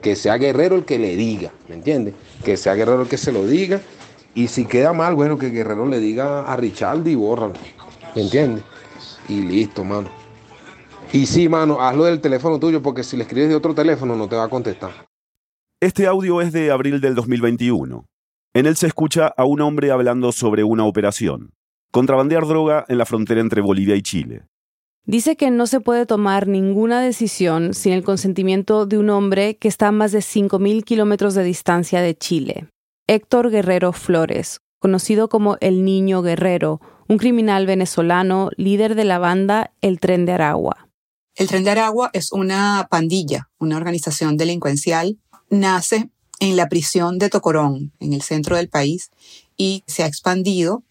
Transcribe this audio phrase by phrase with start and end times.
[0.00, 2.14] Que sea Guerrero el que le diga, ¿me entiendes?
[2.44, 3.80] Que sea Guerrero el que se lo diga.
[4.34, 7.54] Y si queda mal, bueno, que Guerrero le diga a Richard y bórralo,
[8.14, 8.62] ¿me entiendes?
[9.28, 10.08] Y listo, mano.
[11.12, 14.28] Y sí, mano, hazlo del teléfono tuyo porque si le escribes de otro teléfono no
[14.28, 15.08] te va a contestar.
[15.80, 18.04] Este audio es de abril del 2021.
[18.54, 21.52] En él se escucha a un hombre hablando sobre una operación.
[21.92, 24.42] Contrabandear droga en la frontera entre Bolivia y Chile.
[25.08, 29.66] Dice que no se puede tomar ninguna decisión sin el consentimiento de un hombre que
[29.66, 32.68] está a más de 5.000 kilómetros de distancia de Chile.
[33.06, 39.72] Héctor Guerrero Flores, conocido como el Niño Guerrero, un criminal venezolano líder de la banda
[39.80, 40.90] El Tren de Aragua.
[41.36, 45.16] El Tren de Aragua es una pandilla, una organización delincuencial.
[45.48, 49.10] Nace en la prisión de Tocorón, en el centro del país,
[49.56, 50.82] y se ha expandido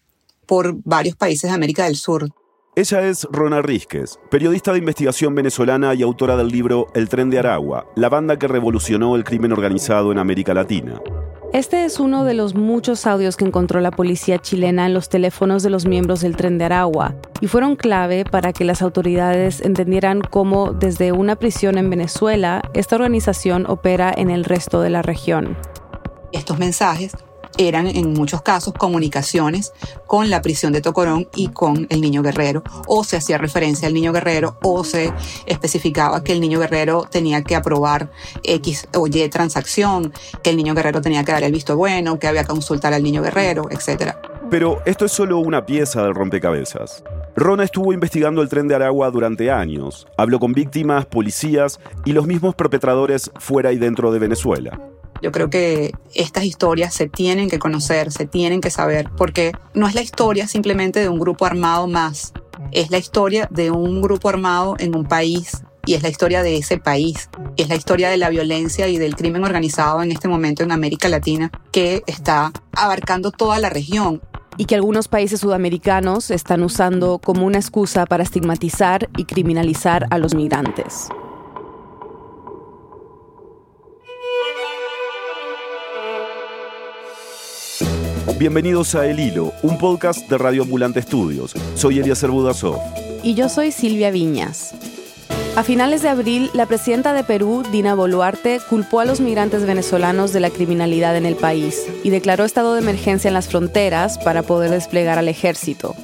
[0.44, 2.32] por varios países de América del Sur.
[2.78, 7.40] Ella es Rona Rizquez, periodista de investigación venezolana y autora del libro El Tren de
[7.40, 11.02] Aragua, la banda que revolucionó el crimen organizado en América Latina.
[11.52, 15.64] Este es uno de los muchos audios que encontró la policía chilena en los teléfonos
[15.64, 20.20] de los miembros del Tren de Aragua y fueron clave para que las autoridades entendieran
[20.20, 25.56] cómo desde una prisión en Venezuela esta organización opera en el resto de la región.
[26.30, 27.12] Estos mensajes
[27.58, 29.72] eran en muchos casos comunicaciones
[30.06, 33.94] con la prisión de Tocorón y con el niño guerrero, o se hacía referencia al
[33.94, 35.12] niño guerrero, o se
[35.46, 38.10] especificaba que el niño guerrero tenía que aprobar
[38.42, 42.28] X o Y transacción, que el niño guerrero tenía que dar el visto bueno, que
[42.28, 44.14] había que consultar al niño guerrero, etc.
[44.50, 47.02] Pero esto es solo una pieza del rompecabezas.
[47.36, 50.06] Rona estuvo investigando el tren de Aragua durante años.
[50.16, 54.80] Habló con víctimas, policías y los mismos perpetradores fuera y dentro de Venezuela.
[55.22, 59.88] Yo creo que estas historias se tienen que conocer, se tienen que saber, porque no
[59.88, 62.32] es la historia simplemente de un grupo armado más,
[62.72, 66.56] es la historia de un grupo armado en un país y es la historia de
[66.56, 70.62] ese país, es la historia de la violencia y del crimen organizado en este momento
[70.62, 74.20] en América Latina que está abarcando toda la región.
[74.58, 80.18] Y que algunos países sudamericanos están usando como una excusa para estigmatizar y criminalizar a
[80.18, 81.08] los migrantes.
[88.38, 91.54] Bienvenidos a El Hilo, un podcast de Radio Ambulante Estudios.
[91.74, 92.78] Soy Eliezer Budasov.
[93.24, 94.76] Y yo soy Silvia Viñas.
[95.56, 100.32] A finales de abril, la presidenta de Perú, Dina Boluarte, culpó a los migrantes venezolanos
[100.32, 104.44] de la criminalidad en el país y declaró estado de emergencia en las fronteras para
[104.44, 105.96] poder desplegar al ejército.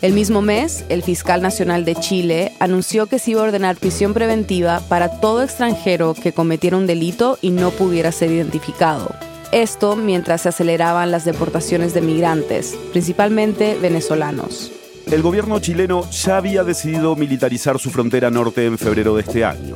[0.00, 4.14] El mismo mes, el fiscal nacional de Chile anunció que se iba a ordenar prisión
[4.14, 9.14] preventiva para todo extranjero que cometiera un delito y no pudiera ser identificado.
[9.52, 14.72] Esto mientras se aceleraban las deportaciones de migrantes, principalmente venezolanos.
[15.10, 19.74] El gobierno chileno ya había decidido militarizar su frontera norte en febrero de este año.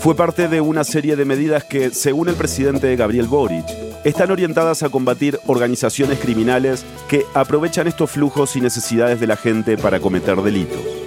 [0.00, 3.64] Fue parte de una serie de medidas que, según el presidente Gabriel Boric,
[4.04, 9.78] están orientadas a combatir organizaciones criminales que aprovechan estos flujos y necesidades de la gente
[9.78, 11.03] para cometer delitos.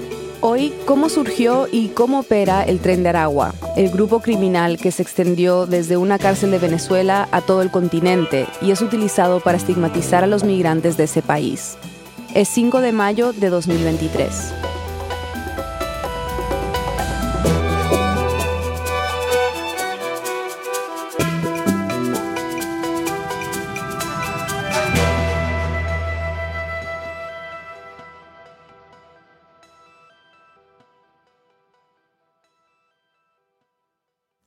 [0.49, 5.01] Hoy, ¿cómo surgió y cómo opera el Tren de Aragua, el grupo criminal que se
[5.01, 10.23] extendió desde una cárcel de Venezuela a todo el continente y es utilizado para estigmatizar
[10.23, 11.77] a los migrantes de ese país?
[12.33, 14.66] Es 5 de mayo de 2023.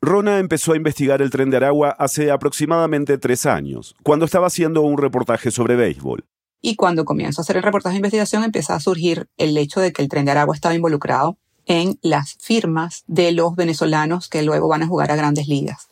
[0.03, 4.81] Rona empezó a investigar el tren de Aragua hace aproximadamente tres años, cuando estaba haciendo
[4.81, 6.25] un reportaje sobre béisbol.
[6.63, 9.93] Y cuando comienzo a hacer el reportaje de investigación empieza a surgir el hecho de
[9.93, 14.69] que el tren de Aragua estaba involucrado en las firmas de los venezolanos que luego
[14.69, 15.89] van a jugar a grandes ligas.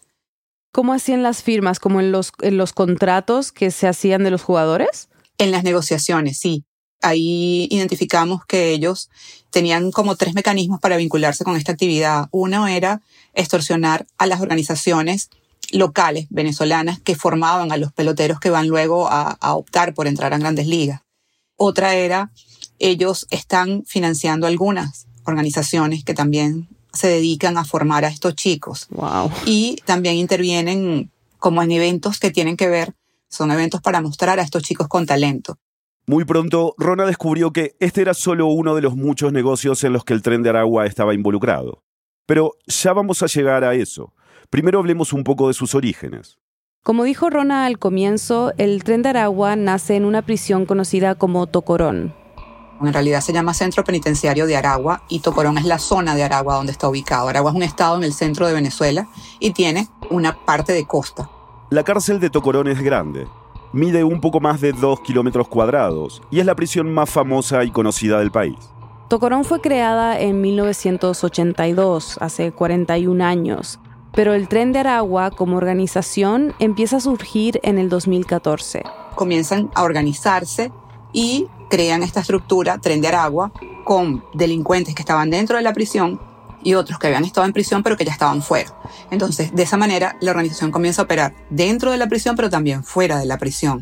[0.72, 1.78] ¿Cómo hacían las firmas?
[1.78, 5.10] ¿Como en los, en los contratos que se hacían de los jugadores?
[5.36, 6.64] En las negociaciones, sí.
[7.00, 9.10] Ahí identificamos que ellos
[9.50, 12.28] tenían como tres mecanismos para vincularse con esta actividad.
[12.30, 13.00] Uno era
[13.34, 15.30] extorsionar a las organizaciones
[15.70, 20.32] locales venezolanas que formaban a los peloteros que van luego a, a, optar por entrar
[20.32, 21.02] a grandes ligas.
[21.56, 22.30] Otra era,
[22.78, 28.86] ellos están financiando algunas organizaciones que también se dedican a formar a estos chicos.
[28.90, 29.30] Wow.
[29.46, 32.94] Y también intervienen como en eventos que tienen que ver,
[33.28, 35.58] son eventos para mostrar a estos chicos con talento.
[36.08, 40.04] Muy pronto, Rona descubrió que este era solo uno de los muchos negocios en los
[40.04, 41.82] que el tren de Aragua estaba involucrado.
[42.24, 44.14] Pero ya vamos a llegar a eso.
[44.48, 46.38] Primero hablemos un poco de sus orígenes.
[46.82, 51.46] Como dijo Rona al comienzo, el tren de Aragua nace en una prisión conocida como
[51.46, 52.14] Tocorón.
[52.80, 56.54] En realidad se llama Centro Penitenciario de Aragua y Tocorón es la zona de Aragua
[56.54, 57.28] donde está ubicado.
[57.28, 59.06] Aragua es un estado en el centro de Venezuela
[59.40, 61.28] y tiene una parte de costa.
[61.68, 63.26] La cárcel de Tocorón es grande.
[63.72, 67.70] Mide un poco más de 2 kilómetros cuadrados y es la prisión más famosa y
[67.70, 68.56] conocida del país.
[69.08, 73.78] Tocorón fue creada en 1982, hace 41 años,
[74.12, 78.84] pero el Tren de Aragua como organización empieza a surgir en el 2014.
[79.14, 80.72] Comienzan a organizarse
[81.12, 83.52] y crean esta estructura, Tren de Aragua,
[83.84, 86.20] con delincuentes que estaban dentro de la prisión
[86.62, 88.74] y otros que habían estado en prisión pero que ya estaban fuera.
[89.10, 92.84] Entonces, de esa manera, la organización comienza a operar dentro de la prisión pero también
[92.84, 93.80] fuera de la prisión.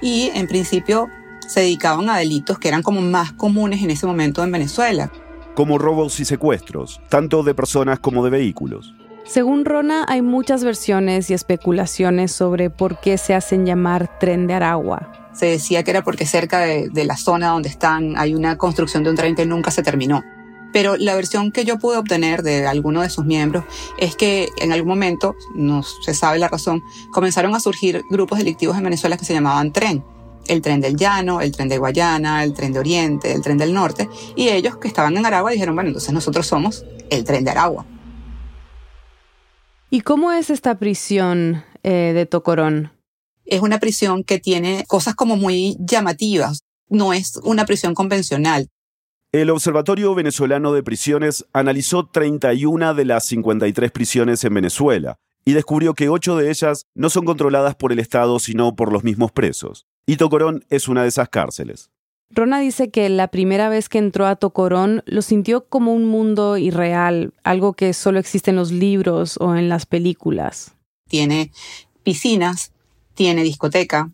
[0.00, 1.08] Y en principio
[1.46, 5.12] se dedicaban a delitos que eran como más comunes en ese momento en Venezuela.
[5.54, 8.94] Como robos y secuestros, tanto de personas como de vehículos.
[9.24, 14.54] Según Rona, hay muchas versiones y especulaciones sobre por qué se hacen llamar tren de
[14.54, 15.30] Aragua.
[15.32, 19.02] Se decía que era porque cerca de, de la zona donde están hay una construcción
[19.02, 20.22] de un tren que nunca se terminó.
[20.76, 23.64] Pero la versión que yo pude obtener de alguno de sus miembros
[23.96, 26.82] es que en algún momento, no se sabe la razón,
[27.12, 30.04] comenzaron a surgir grupos delictivos en Venezuela que se llamaban tren.
[30.48, 33.72] El tren del llano, el tren de Guayana, el tren de Oriente, el tren del
[33.72, 34.10] Norte.
[34.34, 37.86] Y ellos que estaban en Aragua dijeron, bueno, entonces nosotros somos el tren de Aragua.
[39.88, 42.92] ¿Y cómo es esta prisión eh, de Tocorón?
[43.46, 46.64] Es una prisión que tiene cosas como muy llamativas.
[46.90, 48.68] No es una prisión convencional.
[49.36, 55.92] El Observatorio Venezolano de Prisiones analizó 31 de las 53 prisiones en Venezuela y descubrió
[55.92, 59.84] que 8 de ellas no son controladas por el Estado sino por los mismos presos.
[60.06, 61.90] Y Tocorón es una de esas cárceles.
[62.30, 66.56] Rona dice que la primera vez que entró a Tocorón lo sintió como un mundo
[66.56, 70.72] irreal, algo que solo existe en los libros o en las películas.
[71.10, 71.52] Tiene
[72.02, 72.72] piscinas,
[73.12, 74.10] tiene discoteca,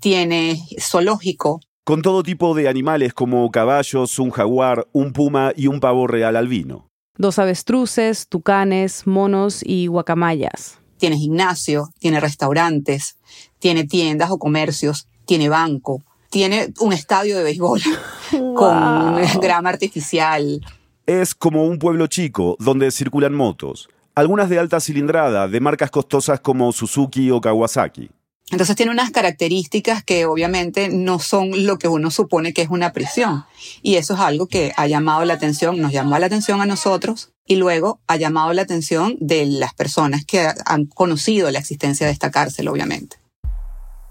[0.00, 1.60] tiene zoológico.
[1.84, 6.34] Con todo tipo de animales como caballos, un jaguar, un puma y un pavo real
[6.34, 6.88] albino.
[7.18, 10.78] Dos avestruces, tucanes, monos y guacamayas.
[10.96, 13.18] Tiene gimnasio, tiene restaurantes,
[13.58, 17.82] tiene tiendas o comercios, tiene banco, tiene un estadio de béisbol
[18.56, 20.62] con grama artificial.
[21.04, 26.40] Es como un pueblo chico donde circulan motos, algunas de alta cilindrada, de marcas costosas
[26.40, 28.08] como Suzuki o Kawasaki.
[28.50, 32.92] Entonces tiene unas características que obviamente no son lo que uno supone que es una
[32.92, 33.44] prisión.
[33.82, 37.32] Y eso es algo que ha llamado la atención, nos llamó la atención a nosotros
[37.46, 42.12] y luego ha llamado la atención de las personas que han conocido la existencia de
[42.12, 43.16] esta cárcel, obviamente.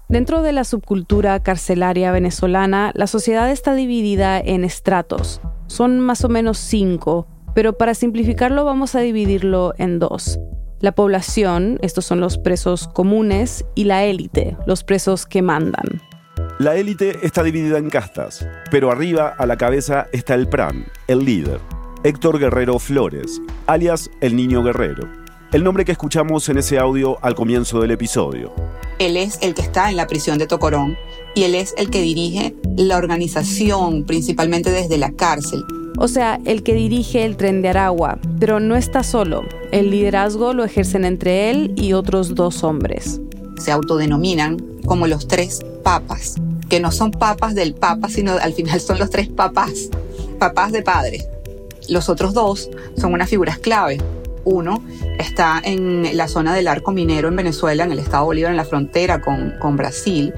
[0.08, 5.40] Dentro de la subcultura carcelaria venezolana, la sociedad está dividida en estratos.
[5.66, 10.38] Son más o menos cinco, pero para simplificarlo vamos a dividirlo en dos.
[10.80, 16.02] La población, estos son los presos comunes, y la élite, los presos que mandan.
[16.58, 21.24] La élite está dividida en castas, pero arriba a la cabeza está el PRAN, el
[21.24, 21.60] líder,
[22.02, 25.08] Héctor Guerrero Flores, alias el Niño Guerrero,
[25.52, 28.52] el nombre que escuchamos en ese audio al comienzo del episodio.
[28.98, 30.96] Él es el que está en la prisión de Tocorón
[31.34, 35.64] y él es el que dirige la organización, principalmente desde la cárcel.
[35.96, 39.44] O sea, el que dirige el tren de Aragua, pero no está solo.
[39.70, 43.20] El liderazgo lo ejercen entre él y otros dos hombres.
[43.58, 46.34] Se autodenominan como los tres papas,
[46.68, 49.88] que no son papas del papa, sino al final son los tres papás,
[50.38, 51.24] papás de padre.
[51.88, 53.98] Los otros dos son unas figuras clave.
[54.44, 54.82] Uno
[55.18, 58.64] está en la zona del arco minero en Venezuela, en el estado Bolívar, en la
[58.64, 60.34] frontera con, con Brasil,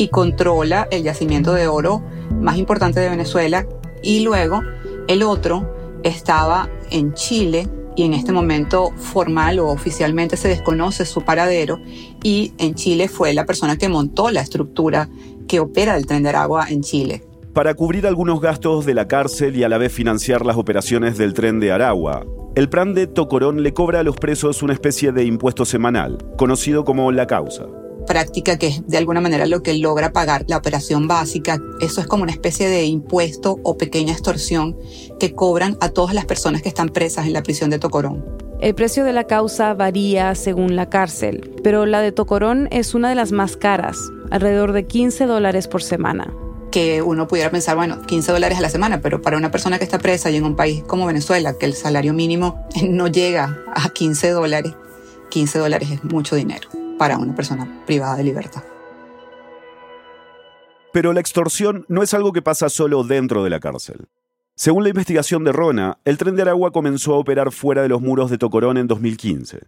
[0.00, 2.02] y controla el yacimiento de oro
[2.40, 3.66] más importante de Venezuela.
[4.02, 4.62] Y luego
[5.08, 11.20] el otro estaba en Chile y en este momento formal o oficialmente se desconoce su
[11.20, 11.78] paradero
[12.24, 15.10] y en Chile fue la persona que montó la estructura
[15.46, 17.22] que opera el tren de Aragua en Chile.
[17.52, 21.34] Para cubrir algunos gastos de la cárcel y a la vez financiar las operaciones del
[21.34, 25.24] tren de Aragua, el plan de Tocorón le cobra a los presos una especie de
[25.24, 27.66] impuesto semanal, conocido como la causa
[28.10, 31.60] práctica que es de alguna manera lo que logra pagar la operación básica.
[31.80, 34.76] Eso es como una especie de impuesto o pequeña extorsión
[35.20, 38.24] que cobran a todas las personas que están presas en la prisión de Tocorón.
[38.60, 43.10] El precio de la causa varía según la cárcel, pero la de Tocorón es una
[43.10, 43.96] de las más caras,
[44.32, 46.34] alrededor de 15 dólares por semana
[46.72, 49.84] que uno pudiera pensar, bueno, 15 dólares a la semana, pero para una persona que
[49.84, 53.88] está presa y en un país como Venezuela, que el salario mínimo no llega a
[53.88, 54.74] 15 dólares,
[55.30, 56.68] 15 dólares es mucho dinero
[57.00, 58.62] para una persona privada de libertad.
[60.92, 64.08] Pero la extorsión no es algo que pasa solo dentro de la cárcel.
[64.54, 68.02] Según la investigación de Rona, el tren de Aragua comenzó a operar fuera de los
[68.02, 69.60] muros de Tocorón en 2015.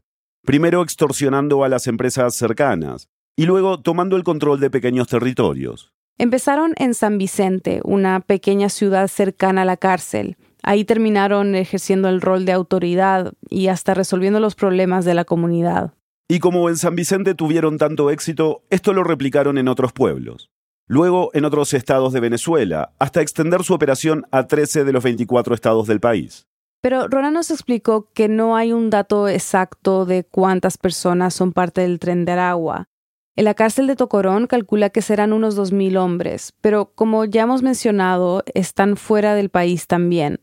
[0.45, 5.95] Primero extorsionando a las empresas cercanas y luego tomando el control de pequeños territorios.
[6.19, 10.37] Empezaron en San Vicente, una pequeña ciudad cercana a la cárcel.
[10.63, 15.95] Ahí terminaron ejerciendo el rol de autoridad y hasta resolviendo los problemas de la comunidad.
[16.29, 20.51] Y como en San Vicente tuvieron tanto éxito, esto lo replicaron en otros pueblos.
[20.87, 25.55] Luego en otros estados de Venezuela, hasta extender su operación a 13 de los 24
[25.55, 26.47] estados del país.
[26.81, 31.83] Pero Rona nos explicó que no hay un dato exacto de cuántas personas son parte
[31.83, 32.89] del tren de Aragua.
[33.37, 37.63] En la cárcel de Tocorón calcula que serán unos 2.000 hombres, pero como ya hemos
[37.63, 40.41] mencionado, están fuera del país también.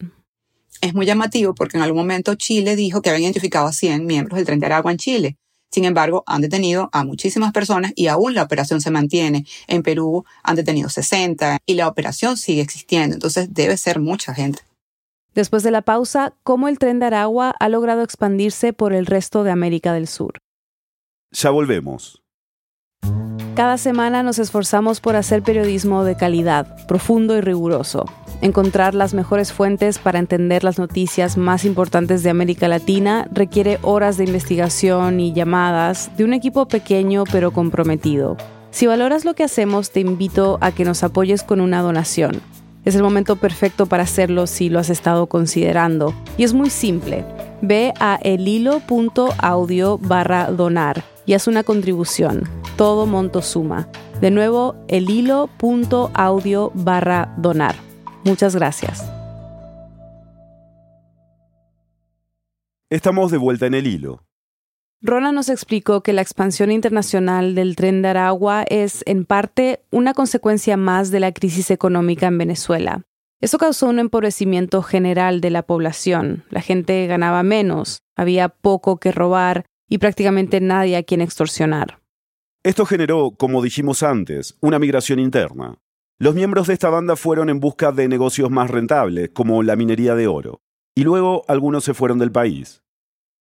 [0.82, 4.38] Es muy llamativo porque en algún momento Chile dijo que habían identificado a 100 miembros
[4.38, 5.38] del tren de Aragua en Chile.
[5.72, 9.46] Sin embargo, han detenido a muchísimas personas y aún la operación se mantiene.
[9.68, 14.62] En Perú han detenido 60 y la operación sigue existiendo, entonces debe ser mucha gente.
[15.36, 19.44] Después de la pausa, ¿cómo el tren de Aragua ha logrado expandirse por el resto
[19.44, 20.40] de América del Sur?
[21.32, 22.19] Ya volvemos.
[23.60, 28.06] Cada semana nos esforzamos por hacer periodismo de calidad, profundo y riguroso.
[28.40, 34.16] Encontrar las mejores fuentes para entender las noticias más importantes de América Latina requiere horas
[34.16, 38.38] de investigación y llamadas de un equipo pequeño pero comprometido.
[38.72, 42.40] Si valoras lo que hacemos, te invito a que nos apoyes con una donación.
[42.86, 46.14] Es el momento perfecto para hacerlo si lo has estado considerando.
[46.38, 47.26] Y es muy simple.
[47.62, 52.59] Ve a elilo.audio barra donar y haz una contribución.
[52.80, 53.90] Todo monto suma.
[54.22, 57.76] De nuevo, elilo.audio barra donar.
[58.24, 59.12] Muchas gracias.
[62.90, 64.24] Estamos de vuelta en el hilo.
[65.02, 70.14] Rona nos explicó que la expansión internacional del tren de Aragua es, en parte, una
[70.14, 73.02] consecuencia más de la crisis económica en Venezuela.
[73.42, 76.46] Eso causó un empobrecimiento general de la población.
[76.50, 82.00] La gente ganaba menos, había poco que robar y prácticamente nadie a quien extorsionar.
[82.62, 85.78] Esto generó, como dijimos antes, una migración interna.
[86.18, 90.14] Los miembros de esta banda fueron en busca de negocios más rentables, como la minería
[90.14, 90.60] de oro,
[90.94, 92.84] y luego algunos se fueron del país.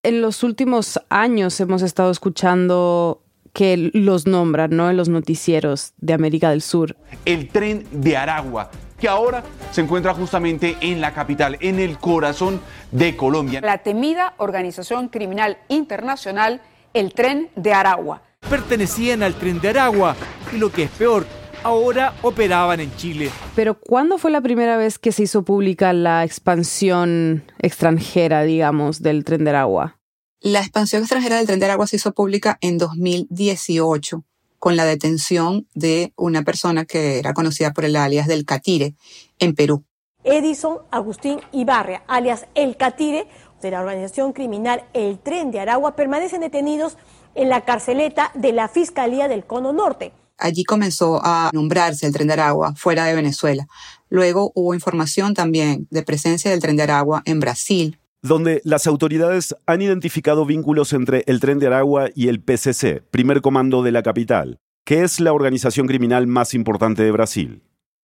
[0.05, 4.89] En los últimos años hemos estado escuchando que los nombran, ¿no?
[4.89, 6.97] En los noticieros de América del Sur.
[7.25, 8.71] El tren de Aragua,
[9.01, 12.61] que ahora se encuentra justamente en la capital, en el corazón
[12.93, 13.63] de Colombia.
[13.63, 16.63] La temida organización criminal internacional,
[16.95, 18.23] el tren de Aragua.
[18.51, 20.17] Pertenecían al tren de Aragua
[20.55, 21.27] y lo que es peor,
[21.63, 23.31] ahora operaban en Chile.
[23.55, 29.25] Pero ¿cuándo fue la primera vez que se hizo pública la expansión extranjera, digamos, del
[29.25, 29.99] tren de Aragua?
[30.41, 34.25] La expansión extranjera del tren de Aragua se hizo pública en 2018
[34.59, 38.95] con la detención de una persona que era conocida por el alias del Catire
[39.39, 39.85] en Perú.
[40.25, 43.29] Edison Agustín Ibarria, alias El Catire,
[43.63, 46.97] de la organización criminal El Tren de Aragua, permanecen detenidos
[47.35, 50.13] en la carceleta de la Fiscalía del Cono Norte.
[50.39, 53.67] Allí comenzó a nombrarse el Tren de Aragua fuera de Venezuela.
[54.09, 59.55] Luego hubo información también de presencia del Tren de Aragua en Brasil, donde las autoridades
[59.67, 64.03] han identificado vínculos entre el Tren de Aragua y el PCC, primer comando de la
[64.03, 67.63] capital, que es la organización criminal más importante de Brasil.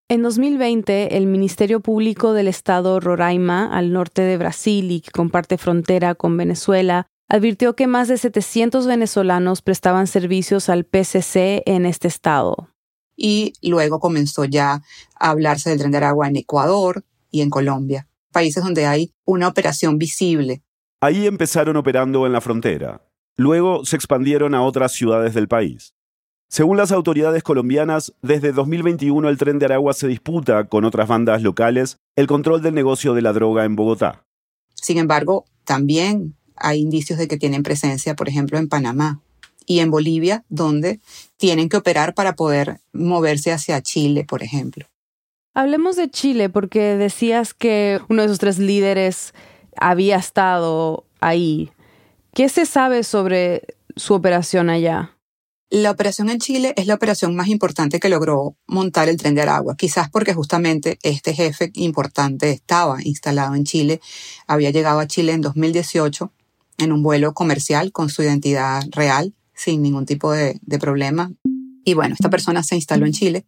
[0.09, 5.57] En 2020, el Ministerio Público del Estado Roraima, al norte de Brasil y que comparte
[5.57, 12.09] frontera con Venezuela, advirtió que más de 700 venezolanos prestaban servicios al PCC en este
[12.09, 12.69] estado.
[13.17, 14.83] Y luego comenzó ya
[15.19, 19.49] a hablarse del tren de Aragua en Ecuador y en Colombia países donde hay una
[19.49, 20.63] operación visible.
[21.01, 23.01] Ahí empezaron operando en la frontera.
[23.39, 25.95] Luego se expandieron a otras ciudades del país.
[26.51, 31.43] Según las autoridades colombianas, desde 2021 el tren de Aragua se disputa con otras bandas
[31.43, 34.27] locales el control del negocio de la droga en Bogotá.
[34.75, 39.21] Sin embargo, también hay indicios de que tienen presencia, por ejemplo, en Panamá
[39.67, 41.01] y en Bolivia, donde
[41.37, 44.87] tienen que operar para poder moverse hacia Chile, por ejemplo.
[45.55, 49.35] Hablemos de Chile porque decías que uno de esos tres líderes
[49.77, 51.71] había estado ahí.
[52.35, 53.63] ¿Qué se sabe sobre
[53.97, 55.13] su operación allá?
[55.71, 59.43] La operación en Chile es la operación más importante que logró montar el tren de
[59.43, 64.01] Aragua, quizás porque justamente este jefe importante estaba instalado en Chile,
[64.47, 66.33] había llegado a Chile en 2018
[66.79, 71.33] en un vuelo comercial con su identidad real, sin ningún tipo de, de problema.
[71.85, 73.47] Y bueno, esta persona se instaló en Chile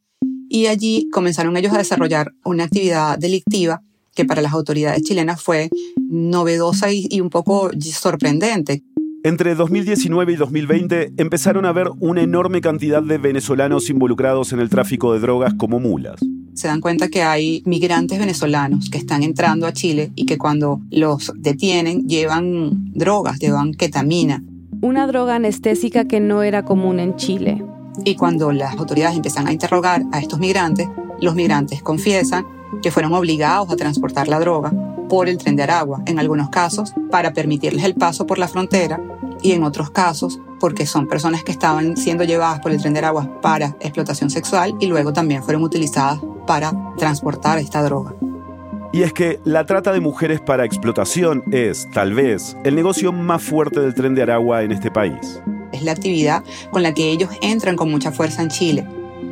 [0.49, 3.83] y allí comenzaron ellos a desarrollar una actividad delictiva
[4.17, 5.69] que para las autoridades chilenas fue
[6.09, 8.83] novedosa y, un poco sorprendente.
[9.23, 14.71] Entre 2019 y 2020 empezaron a ver una enorme cantidad de venezolanos involucrados en el
[14.71, 16.21] tráfico de drogas como mulas.
[16.57, 20.81] Se dan cuenta que hay migrantes venezolanos que están entrando a Chile y que cuando
[20.91, 24.43] los detienen llevan drogas, llevan ketamina.
[24.81, 27.63] Una droga anestésica que no era común en Chile.
[28.07, 30.89] Y cuando las autoridades empiezan a interrogar a estos migrantes,
[31.21, 32.47] los migrantes confiesan
[32.83, 34.73] que fueron obligados a transportar la droga
[35.11, 38.99] por el tren de Aragua, en algunos casos para permitirles el paso por la frontera
[39.43, 43.01] y en otros casos porque son personas que estaban siendo llevadas por el tren de
[43.01, 48.15] Aragua para explotación sexual y luego también fueron utilizadas para transportar esta droga.
[48.93, 53.43] Y es que la trata de mujeres para explotación es, tal vez, el negocio más
[53.43, 55.43] fuerte del tren de Aragua en este país.
[55.73, 58.87] Es la actividad con la que ellos entran con mucha fuerza en Chile.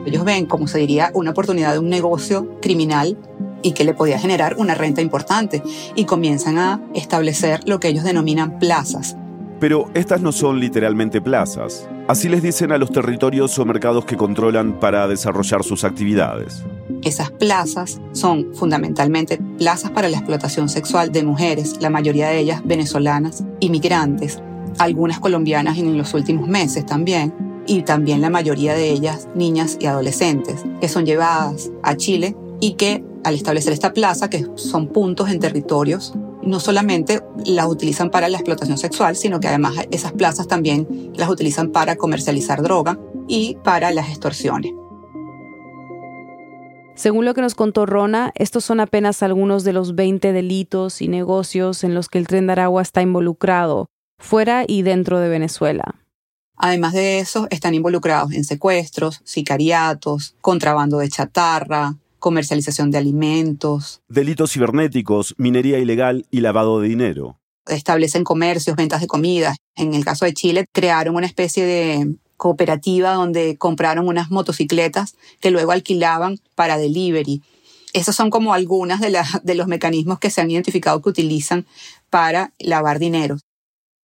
[0.05, 3.17] Ellos ven, como se diría, una oportunidad de un negocio criminal
[3.63, 5.63] y que le podía generar una renta importante
[5.95, 9.17] y comienzan a establecer lo que ellos denominan plazas.
[9.61, 11.89] Pero estas no son literalmente plazas.
[12.07, 16.63] Así les dicen a los territorios o mercados que controlan para desarrollar sus actividades.
[17.03, 22.63] Esas plazas son fundamentalmente plazas para la explotación sexual de mujeres, la mayoría de ellas
[22.65, 24.41] venezolanas, inmigrantes,
[24.79, 27.33] algunas colombianas en los últimos meses también,
[27.67, 32.75] y también la mayoría de ellas niñas y adolescentes, que son llevadas a Chile y
[32.75, 36.15] que al establecer esta plaza, que son puntos en territorios
[36.47, 41.29] no solamente las utilizan para la explotación sexual, sino que además esas plazas también las
[41.29, 44.73] utilizan para comercializar droga y para las extorsiones.
[46.95, 51.09] Según lo que nos contó Rona, estos son apenas algunos de los 20 delitos y
[51.09, 55.97] negocios en los que el tren de Aragua está involucrado, fuera y dentro de Venezuela.
[56.57, 64.01] Además de eso, están involucrados en secuestros, sicariatos, contrabando de chatarra, comercialización de alimentos.
[64.09, 67.39] Delitos cibernéticos, minería ilegal y lavado de dinero.
[67.67, 69.55] Establecen comercios, ventas de comida.
[69.77, 75.51] En el caso de Chile, crearon una especie de cooperativa donde compraron unas motocicletas que
[75.51, 77.43] luego alquilaban para delivery.
[77.93, 81.67] Esos son como algunas de, de los mecanismos que se han identificado que utilizan
[82.09, 83.37] para lavar dinero.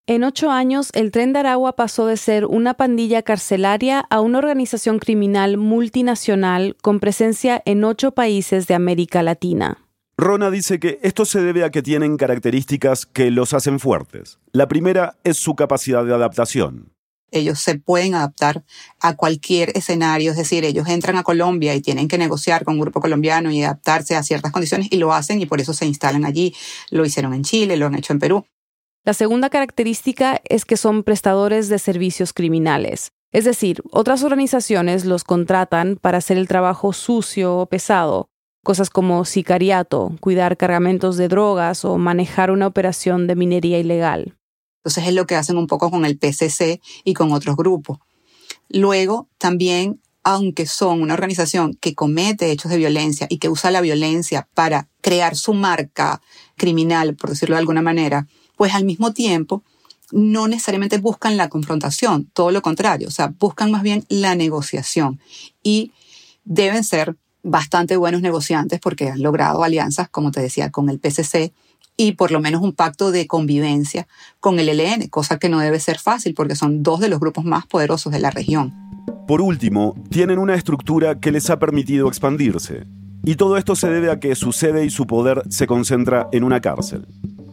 [0.07, 4.38] En ocho años, el tren de Aragua pasó de ser una pandilla carcelaria a una
[4.38, 9.78] organización criminal multinacional con presencia en ocho países de América Latina.
[10.16, 14.38] Rona dice que esto se debe a que tienen características que los hacen fuertes.
[14.52, 16.92] La primera es su capacidad de adaptación.
[17.30, 18.64] Ellos se pueden adaptar
[19.00, 22.81] a cualquier escenario, es decir, ellos entran a Colombia y tienen que negociar con un
[22.81, 26.24] grupo colombiano y adaptarse a ciertas condiciones y lo hacen y por eso se instalan
[26.24, 26.55] allí.
[26.90, 28.44] Lo hicieron en Chile, lo han hecho en Perú.
[29.02, 33.12] La segunda característica es que son prestadores de servicios criminales.
[33.32, 38.28] Es decir, otras organizaciones los contratan para hacer el trabajo sucio o pesado,
[38.62, 44.36] cosas como sicariato, cuidar cargamentos de drogas o manejar una operación de minería ilegal.
[44.80, 47.98] Entonces es lo que hacen un poco con el PCC y con otros grupos.
[48.68, 53.80] Luego, también, aunque son una organización que comete hechos de violencia y que usa la
[53.80, 56.20] violencia para crear su marca
[56.56, 58.26] criminal, por decirlo de alguna manera,
[58.61, 59.62] pues al mismo tiempo
[60.12, 65.18] no necesariamente buscan la confrontación, todo lo contrario, o sea, buscan más bien la negociación
[65.62, 65.92] y
[66.44, 71.55] deben ser bastante buenos negociantes porque han logrado alianzas, como te decía, con el PCC
[71.96, 74.07] y por lo menos un pacto de convivencia
[74.40, 77.46] con el ELN, cosa que no debe ser fácil porque son dos de los grupos
[77.46, 78.75] más poderosos de la región.
[79.27, 82.85] Por último, tienen una estructura que les ha permitido expandirse.
[83.25, 86.44] Y todo esto se debe a que su sede y su poder se concentra en
[86.44, 87.07] una cárcel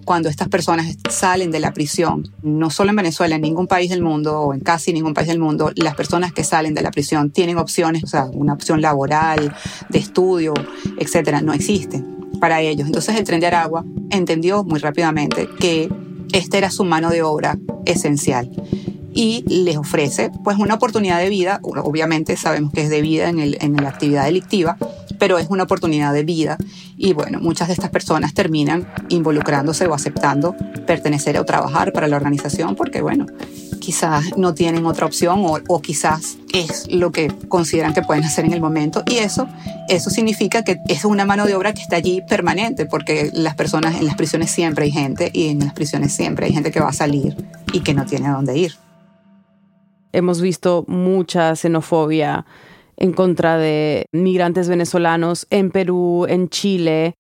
[0.08, 4.02] cuando estas personas salen de la prisión, no solo en Venezuela, en ningún país del
[4.02, 7.30] mundo o en casi ningún país del mundo, las personas que salen de la prisión
[7.30, 9.54] tienen opciones, o sea, una opción laboral,
[9.90, 10.54] de estudio,
[10.98, 12.88] etcétera, no existen para ellos.
[12.88, 15.90] Entonces el tren de Aragua entendió muy rápidamente que
[16.32, 18.50] esta era su mano de obra esencial
[19.18, 23.40] y les ofrece pues una oportunidad de vida, obviamente sabemos que es de vida en,
[23.40, 24.78] el, en la actividad delictiva,
[25.18, 26.58] pero es una oportunidad de vida.
[26.98, 32.16] Y bueno, muchas de estas personas terminan involucrándose o aceptando pertenecer o trabajar para la
[32.16, 33.26] organización porque bueno,
[33.80, 38.46] quizás no tienen otra opción o, o, quizás es lo que consideran que pueden hacer
[38.46, 39.02] en el momento.
[39.08, 39.48] Y eso
[39.90, 43.96] eso significa que es una mano de obra que está allí permanente porque las personas
[43.96, 46.90] en las prisiones siempre hay gente y en las prisiones siempre hay gente que va
[46.90, 47.36] a salir
[47.74, 48.87] y que no tiene a dónde ir.
[50.14, 52.46] Hemos visto mucha xenofobia
[52.96, 57.14] en contra de migrantes venezolanos en Perú, en Chile.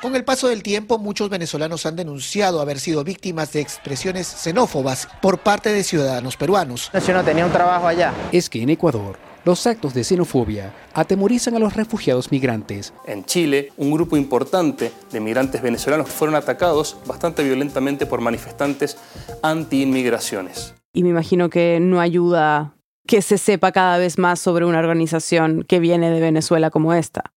[0.00, 5.08] Con el paso del tiempo, muchos venezolanos han denunciado haber sido víctimas de expresiones xenófobas
[5.22, 6.90] por parte de ciudadanos peruanos.
[7.06, 8.12] Yo no tenía un trabajo allá.
[8.30, 12.92] Es que en Ecuador los actos de xenofobia atemorizan a los refugiados migrantes.
[13.06, 18.96] En Chile, un grupo importante de migrantes venezolanos fueron atacados bastante violentamente por manifestantes
[19.42, 20.74] anti-inmigraciones.
[20.92, 22.74] Y me imagino que no ayuda
[23.06, 27.32] que se sepa cada vez más sobre una organización que viene de Venezuela como esta.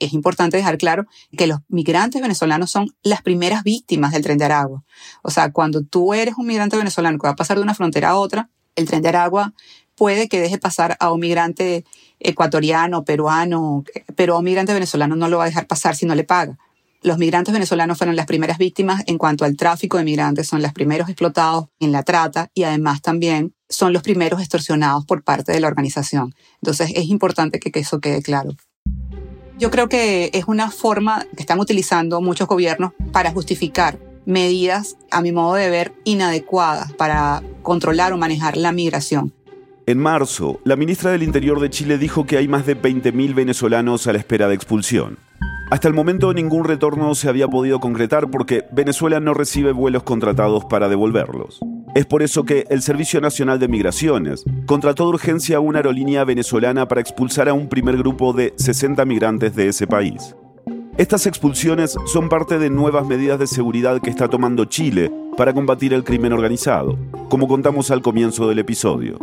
[0.00, 4.46] Es importante dejar claro que los migrantes venezolanos son las primeras víctimas del tren de
[4.46, 4.82] Aragua.
[5.22, 8.10] O sea, cuando tú eres un migrante venezolano que va a pasar de una frontera
[8.10, 9.52] a otra, El tren de Aragua
[9.96, 11.84] puede que deje pasar a un migrante
[12.20, 13.84] ecuatoriano, peruano,
[14.16, 16.58] pero a un migrante venezolano no lo va a dejar pasar si no le paga.
[17.02, 20.72] Los migrantes venezolanos fueron las primeras víctimas en cuanto al tráfico de migrantes, son los
[20.72, 25.58] primeros explotados en la trata y además también son los primeros extorsionados por parte de
[25.58, 26.32] la organización.
[26.62, 28.52] Entonces es importante que eso quede claro.
[29.58, 35.22] Yo creo que es una forma que están utilizando muchos gobiernos para justificar medidas, a
[35.22, 39.34] mi modo de ver, inadecuadas para controlar o manejar la migración.
[39.84, 44.06] En marzo, la ministra del Interior de Chile dijo que hay más de 20.000 venezolanos
[44.06, 45.18] a la espera de expulsión.
[45.72, 50.66] Hasta el momento ningún retorno se había podido concretar porque Venezuela no recibe vuelos contratados
[50.66, 51.58] para devolverlos.
[51.96, 56.86] Es por eso que el Servicio Nacional de Migraciones contrató de urgencia una aerolínea venezolana
[56.86, 60.36] para expulsar a un primer grupo de 60 migrantes de ese país.
[60.96, 65.92] Estas expulsiones son parte de nuevas medidas de seguridad que está tomando Chile para combatir
[65.92, 66.96] el crimen organizado,
[67.28, 69.18] como contamos al comienzo del episodio.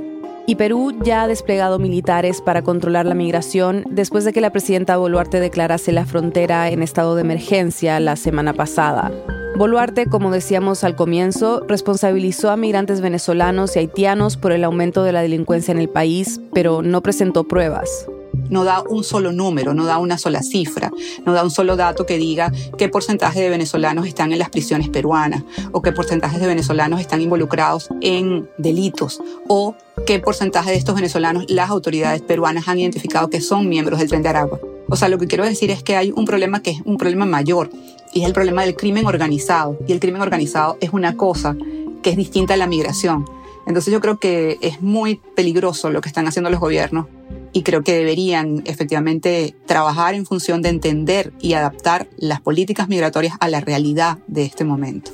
[0.49, 4.97] Y Perú ya ha desplegado militares para controlar la migración después de que la presidenta
[4.97, 9.11] Boluarte declarase la frontera en estado de emergencia la semana pasada.
[9.59, 15.11] Boluarte, como decíamos al comienzo, responsabilizó a migrantes venezolanos y haitianos por el aumento de
[15.11, 18.07] la delincuencia en el país, pero no presentó pruebas
[18.49, 20.91] no da un solo número, no da una sola cifra,
[21.25, 24.89] no da un solo dato que diga qué porcentaje de venezolanos están en las prisiones
[24.89, 29.75] peruanas o qué porcentaje de venezolanos están involucrados en delitos o
[30.09, 34.23] qué porcentaje de estos venezolanos las autoridades peruanas han identificado que son miembros del Tren
[34.23, 34.59] de Aragua.
[34.87, 37.27] O sea, lo que quiero decir es que hay un problema que es un problema
[37.27, 37.69] mayor
[38.11, 39.77] y es el problema del crimen organizado.
[39.87, 41.55] Y el crimen organizado es una cosa
[42.01, 43.23] que es distinta a la migración.
[43.67, 47.05] Entonces yo creo que es muy peligroso lo que están haciendo los gobiernos
[47.53, 53.37] y creo que deberían efectivamente trabajar en función de entender y adaptar las políticas migratorias
[53.39, 55.11] a la realidad de este momento.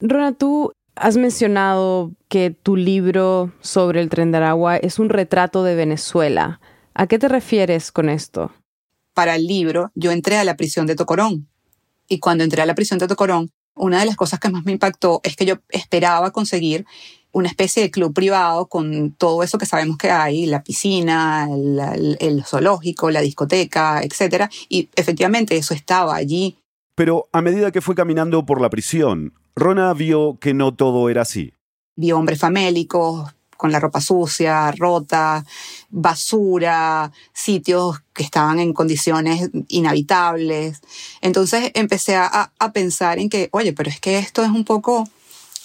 [0.00, 5.62] Rona, tú has mencionado que tu libro sobre el tren de Aragua es un retrato
[5.64, 6.60] de Venezuela.
[6.94, 8.52] ¿A qué te refieres con esto?
[9.14, 11.48] Para el libro, yo entré a la prisión de Tocorón.
[12.08, 14.72] Y cuando entré a la prisión de Tocorón, una de las cosas que más me
[14.72, 16.84] impactó es que yo esperaba conseguir
[17.30, 22.42] una especie de club privado con todo eso que sabemos que hay, la piscina, el,
[22.44, 24.50] zoológico, la discoteca, etc.
[24.68, 26.58] Y efectivamente eso estaba allí.
[26.94, 31.22] Pero a medida que fue caminando por la prisión, Rona vio que no todo era
[31.22, 31.52] así.
[31.96, 35.44] Vio hombres famélicos, con la ropa sucia, rota,
[35.90, 40.80] basura, sitios que estaban en condiciones inhabitables.
[41.20, 45.08] Entonces empecé a, a, pensar en que, oye, pero es que esto es un poco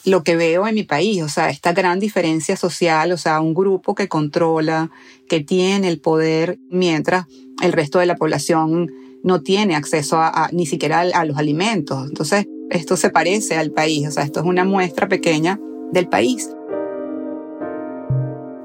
[0.06, 3.54] lo que veo en mi país, o sea, esta gran diferencia social, o sea, un
[3.54, 4.90] grupo que controla,
[5.30, 7.26] que tiene el poder, mientras
[7.62, 8.92] el resto de la población
[9.24, 12.06] no tiene acceso a, ni siquiera a, los alimentos.
[12.08, 15.60] Entonces, esto se parece al país, o sea, esto es una muestra pequeña
[15.92, 16.50] del país.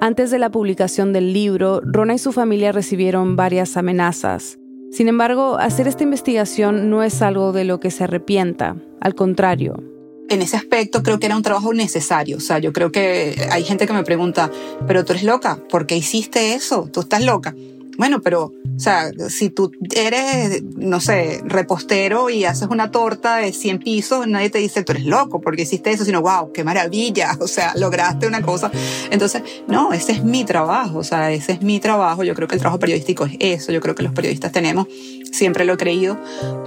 [0.01, 4.59] Antes de la publicación del libro, Rona y su familia recibieron varias amenazas.
[4.91, 9.83] Sin embargo, hacer esta investigación no es algo de lo que se arrepienta, al contrario,
[10.29, 12.37] en ese aspecto creo que era un trabajo necesario.
[12.37, 14.51] O sea, yo creo que hay gente que me pregunta,
[14.87, 16.89] pero tú eres loca, ¿por qué hiciste eso?
[16.93, 17.55] Tú estás loca.
[17.99, 23.53] Bueno, pero, o sea, si tú eres, no sé, repostero y haces una torta de
[23.53, 27.37] 100 pisos, nadie te dice, tú eres loco porque hiciste eso, sino, wow, qué maravilla,
[27.41, 28.71] o sea, lograste una cosa.
[29.11, 32.23] Entonces, no, ese es mi trabajo, o sea, ese es mi trabajo.
[32.23, 33.73] Yo creo que el trabajo periodístico es eso.
[33.73, 34.87] Yo creo que los periodistas tenemos,
[35.33, 36.17] siempre lo he creído,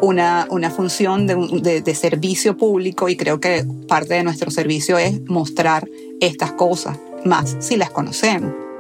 [0.02, 4.98] una, una función de, de, de servicio público y creo que parte de nuestro servicio
[4.98, 5.88] es mostrar
[6.20, 8.71] estas cosas, más si las conocemos.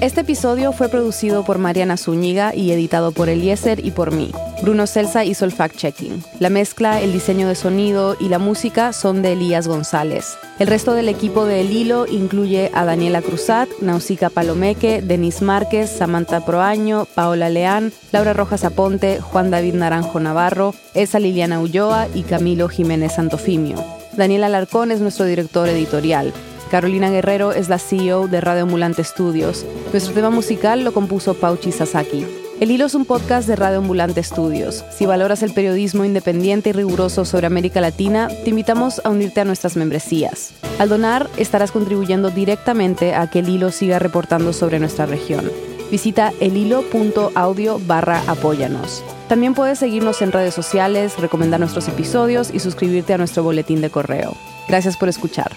[0.00, 4.32] Este episodio fue producido por Mariana Zúñiga y editado por Eliezer y por mí.
[4.62, 6.24] Bruno Celsa hizo el fact-checking.
[6.38, 10.38] La mezcla, el diseño de sonido y la música son de Elías González.
[10.58, 15.90] El resto del equipo de El Hilo incluye a Daniela Cruzat, Nausica Palomeque, Denis Márquez,
[15.90, 22.22] Samantha Proaño, Paola Leán, Laura Rojas Aponte, Juan David Naranjo Navarro, Esa Liliana Ulloa y
[22.22, 23.76] Camilo Jiménez Santofimio.
[24.16, 26.32] Daniel Alarcón es nuestro director editorial.
[26.70, 29.66] Carolina Guerrero es la CEO de Radio Ambulante Studios.
[29.90, 32.24] Nuestro tema musical lo compuso Pauchi Sasaki.
[32.60, 34.84] El Hilo es un podcast de Radio Ambulante Studios.
[34.96, 39.44] Si valoras el periodismo independiente y riguroso sobre América Latina, te invitamos a unirte a
[39.44, 40.52] nuestras membresías.
[40.78, 45.50] Al donar, estarás contribuyendo directamente a que el Hilo siga reportando sobre nuestra región.
[45.90, 49.02] Visita elhilo.audio barra apóyanos.
[49.28, 53.90] También puedes seguirnos en redes sociales, recomendar nuestros episodios y suscribirte a nuestro boletín de
[53.90, 54.36] correo.
[54.68, 55.50] Gracias por escuchar.